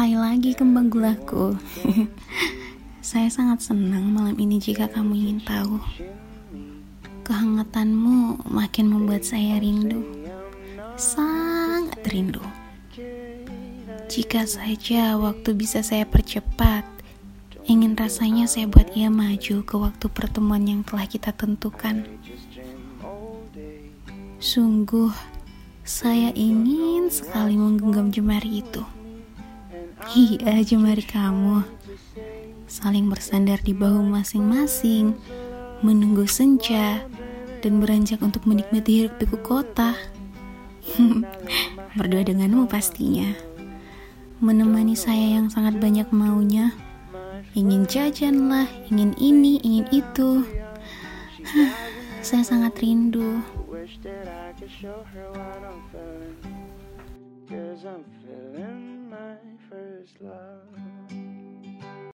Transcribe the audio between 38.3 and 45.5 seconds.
menikmati hiruk pikuk kota. Berdua denganmu pastinya. Menemani saya